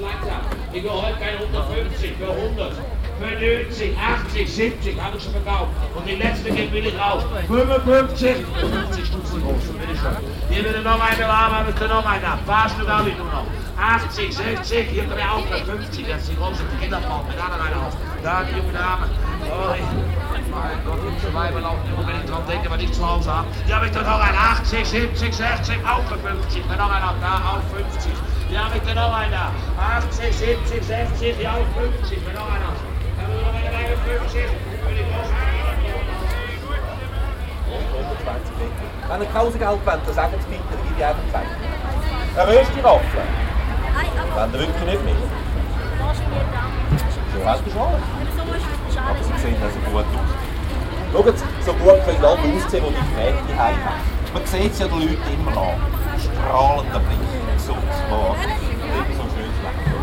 langsam. 0.00 0.40
Ich 0.72 0.82
gehe 0.82 0.90
heute 0.90 1.18
keine 1.18 1.38
150, 1.38 2.12
für 2.16 2.30
100. 2.30 2.72
Für 3.18 3.34
90, 3.34 3.98
80, 3.98 4.54
70, 4.54 5.00
habe 5.00 5.16
ich 5.16 5.22
schon 5.24 5.32
verkauft. 5.32 5.70
Und 5.96 6.08
die 6.08 6.14
letzte 6.14 6.50
geht 6.52 6.70
billig 6.70 6.94
raus. 6.98 7.24
55, 7.48 8.46
50 8.60 9.06
Stutzen 9.06 9.42
groß, 9.42 9.64
bin 9.74 9.90
ich 9.92 9.98
schon. 9.98 10.16
Hier 10.50 10.62
bitte 10.62 10.82
noch 10.82 11.00
eine 11.00 11.22
Lama, 11.22 11.62
bitte 11.66 11.88
noch 11.88 12.06
einer. 12.06 12.38
Fast 12.46 12.78
du 12.78 12.84
da 12.84 13.02
nicht 13.02 13.18
nur 13.18 13.26
noch? 13.26 13.46
80, 13.78 14.36
60, 14.36 14.88
hier 14.90 15.04
kommen 15.04 15.16
wir 15.16 15.32
auch 15.32 15.46
für 15.46 15.64
50. 15.64 16.06
Das 16.06 16.22
ist 16.22 16.30
die 16.30 16.36
große 16.36 16.62
Kinderfrau, 16.80 17.24
mit 17.26 17.38
anderen 17.38 17.66
einer 17.66 17.86
auf. 17.86 17.96
Da 18.22 18.44
die 18.44 18.56
junge 18.56 18.72
Dame. 18.72 19.06
Oh, 19.50 19.74
Mein 20.50 20.78
Gott, 20.84 20.98
diese 21.16 21.34
Weiber 21.34 21.60
laufen 21.60 21.82
immer, 21.90 22.06
wenn 22.06 22.20
ich 22.22 22.30
dran 22.30 22.42
denke, 22.48 22.70
was 22.70 22.82
ich 22.82 22.92
zu 22.92 23.02
Hause 23.02 23.32
habe. 23.32 23.48
Hier 23.66 23.76
habe 23.76 23.86
ich 23.86 23.92
doch 23.92 24.02
noch 24.02 24.20
ein 24.20 24.34
80, 24.34 24.84
70, 24.84 25.34
60, 25.34 25.76
auch 25.84 26.02
für 26.06 26.18
50. 26.18 26.68
Mit 26.68 26.78
noch 26.78 26.90
einer 26.90 27.14
da, 27.20 27.58
auch 27.58 27.76
50. 27.76 28.12
Habe 28.56 28.76
ich 28.76 28.82
dann 28.82 28.96
noch 28.96 29.12
einer. 29.14 29.52
80, 29.78 30.36
70, 30.36 30.82
60, 30.82 31.36
hier 31.36 31.50
auch 31.50 31.66
50. 31.76 32.18
Wenn 32.26 32.34
noch 32.34 32.48
einer. 32.48 32.72
Dann 33.16 33.28
noch 33.42 33.52
einer 33.52 33.96
50. 34.20 34.42
Für 34.42 34.94
die 34.94 35.04
Wenn 39.08 39.20
ihr 39.22 39.28
Kausengeld 39.28 39.70
wollt, 39.70 40.00
dann 40.06 40.14
sagt 40.14 40.34
es 40.38 40.44
bitte, 40.46 40.62
dann 40.70 40.82
gebe 40.82 40.94
ich 40.98 41.04
einfach 41.04 41.22
Zeit. 41.32 41.46
Eine 42.36 42.60
Rösti-Waffel. 42.60 43.22
Wenn 44.34 44.52
ihr 44.52 44.58
wirklich 44.58 44.84
nicht 44.84 45.04
mit. 45.04 45.14
So 47.34 47.46
hast 47.46 47.62
du 47.66 47.70
schon. 47.70 47.80
Aber 47.80 49.22
sie 49.22 49.42
sehen 49.42 49.56
also 49.62 49.78
gut 49.90 50.04
aus. 50.04 50.28
Schaut, 51.12 51.38
so 51.64 51.72
gut 51.74 52.04
können 52.04 52.24
alle 52.24 52.32
aussehen, 52.32 52.84
die 52.84 52.94
die 52.94 53.14
Geräte 53.14 53.56
haben. 53.56 53.78
Man 54.34 54.46
sieht 54.46 54.72
es 54.72 54.78
ja 54.78 54.88
den 54.88 55.00
Leuten 55.00 55.32
immer 55.34 55.56
an. 55.56 55.97
prahlta 56.42 57.00
blir 57.00 57.58
solsmak. 57.58 58.38
Det 58.38 58.92
är 58.92 59.08
liksom 59.08 59.28
som 59.28 59.36
kylslaktare. 59.36 59.98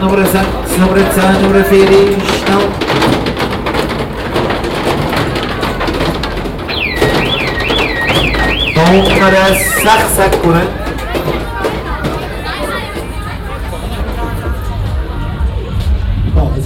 dobre 0.00 0.24
za, 0.32 0.42
dobre 0.78 1.02
za, 1.14 1.34
dobre 1.42 1.64
vyrištau. 1.70 2.60
Tomara 8.74 9.46
sak 9.82 10.00
sak 10.16 10.32
kure. 10.42 10.62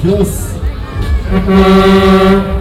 Yes. 0.05 0.59
Mm-hmm. 1.31 2.53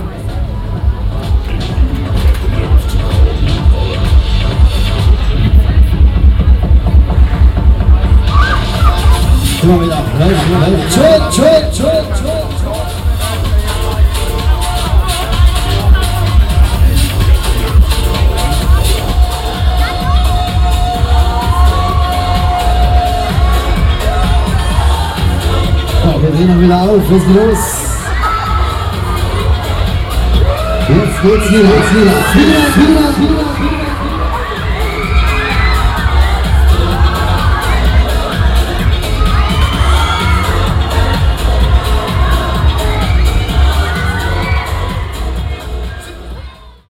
Wieder. 10.21 10.37
Schön, 10.91 11.21
schön, 11.31 11.73
schön, 11.73 12.05
schön. 12.15 12.45
So, 26.03 26.21
wir 26.21 26.29
drehen 26.29 26.61
wieder 26.61 26.81
auf. 26.81 27.01
Was 27.09 27.17
ist 27.17 27.27
los? 27.29 27.63
Jetzt 30.87 31.21
geht's 31.23 31.51
wieder, 31.51 31.63
jetzt 31.63 31.95
wieder. 31.95 32.15
Wieder, 32.35 32.65
wieder, 32.75 33.19
wieder. 33.19 33.70